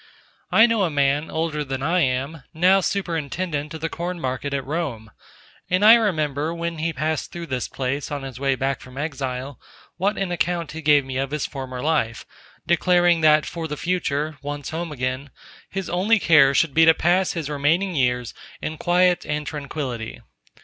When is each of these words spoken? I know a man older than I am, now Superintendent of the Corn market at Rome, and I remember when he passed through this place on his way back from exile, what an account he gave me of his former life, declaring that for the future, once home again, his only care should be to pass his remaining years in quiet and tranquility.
I 0.51 0.65
know 0.65 0.81
a 0.81 0.89
man 0.89 1.29
older 1.29 1.63
than 1.63 1.83
I 1.83 1.99
am, 1.99 2.41
now 2.55 2.79
Superintendent 2.81 3.75
of 3.75 3.81
the 3.81 3.87
Corn 3.87 4.19
market 4.19 4.51
at 4.51 4.65
Rome, 4.65 5.11
and 5.69 5.85
I 5.85 5.93
remember 5.93 6.55
when 6.55 6.79
he 6.79 6.91
passed 6.91 7.31
through 7.31 7.45
this 7.45 7.67
place 7.67 8.09
on 8.09 8.23
his 8.23 8.39
way 8.39 8.55
back 8.55 8.81
from 8.81 8.97
exile, 8.97 9.59
what 9.97 10.17
an 10.17 10.31
account 10.31 10.71
he 10.71 10.81
gave 10.81 11.05
me 11.05 11.17
of 11.17 11.29
his 11.29 11.45
former 11.45 11.83
life, 11.83 12.25
declaring 12.65 13.21
that 13.21 13.45
for 13.45 13.67
the 13.67 13.77
future, 13.77 14.39
once 14.41 14.71
home 14.71 14.91
again, 14.91 15.29
his 15.69 15.87
only 15.87 16.17
care 16.17 16.55
should 16.55 16.73
be 16.73 16.85
to 16.85 16.95
pass 16.95 17.33
his 17.33 17.47
remaining 17.47 17.93
years 17.95 18.33
in 18.59 18.79
quiet 18.79 19.23
and 19.23 19.45
tranquility. 19.45 20.19